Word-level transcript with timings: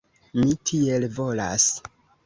Mi 0.39 0.55
tiel 0.71 1.07
volas. 1.21 1.71